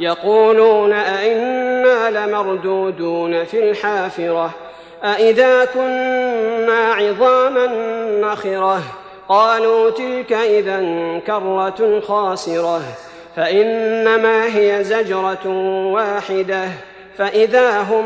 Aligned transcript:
يقولون 0.00 0.92
أئنا 0.92 2.10
لمردودون 2.10 3.44
في 3.44 3.70
الحافرة 3.70 4.50
أئذا 5.04 5.64
كنا 5.64 6.92
عظاما 6.92 7.66
نخرة 8.20 8.82
قالوا 9.28 9.90
تلك 9.90 10.32
إذا 10.32 10.80
كرة 11.26 12.00
خاسرة 12.00 12.80
فإنما 13.36 14.56
هي 14.56 14.84
زجرة 14.84 15.46
واحدة 15.92 16.68
فإذا 17.18 17.80
هم 17.80 18.04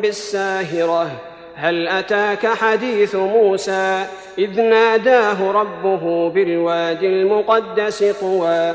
بالساهرة 0.00 1.10
هل 1.56 1.88
أتاك 1.88 2.46
حديث 2.46 3.14
موسى 3.14 4.06
إذ 4.38 4.60
ناداه 4.60 5.52
ربه 5.52 6.30
بالوادي 6.30 7.06
المقدس 7.06 8.04
طوى 8.20 8.74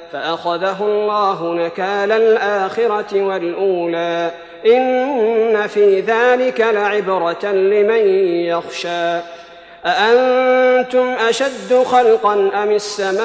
فأخذه 0.13 0.77
الله 0.81 1.53
نكال 1.53 2.11
الآخرة 2.11 3.21
والأولى. 3.21 4.31
إن 4.65 5.67
في 5.67 5.99
ذلك 5.99 6.61
لعبرة 6.61 7.45
لمن 7.45 8.07
يخشى. 8.45 9.19
أأنتم 9.85 11.07
أشد 11.29 11.83
خلقا 11.83 12.33
أم 12.33 12.71
السماء؟ 12.71 13.21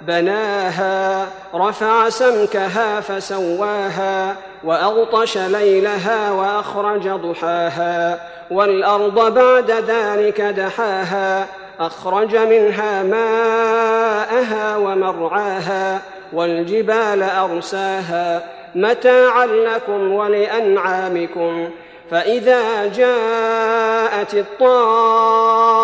بناها 0.00 1.26
رفع 1.54 2.08
سمكها 2.08 3.00
فسواها 3.00 4.36
وأغطش 4.64 5.38
ليلها 5.38 6.30
وأخرج 6.30 7.08
ضحاها. 7.08 8.20
والأرض 8.50 9.34
بعد 9.34 9.70
ذلك 9.70 10.40
دحاها 10.40 11.46
أخرج 11.80 12.36
منها 12.36 13.02
ماءها 14.24 14.76
ومرعاها 14.76 16.02
والجبال 16.32 17.22
أرساها 17.22 18.42
متاعا 18.74 19.46
لكم 19.46 20.12
ولأنعامكم 20.12 21.68
فإذا 22.10 22.86
جاءت 22.86 24.34
الطامة 24.34 25.83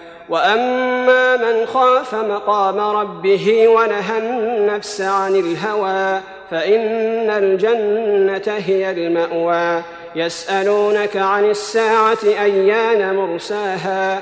وأما 0.29 1.37
من 1.37 1.65
خاف 1.65 2.15
مقام 2.15 2.79
ربه 2.79 3.67
ونهى 3.67 4.17
النفس 4.17 5.01
عن 5.01 5.35
الهوى 5.35 6.21
فإن 6.51 7.29
الجنة 7.29 8.55
هي 8.57 8.91
المأوى. 8.91 9.83
يسألونك 10.15 11.17
عن 11.17 11.49
الساعة 11.49 12.17
أيان 12.23 13.15
مرساها؟ 13.15 14.21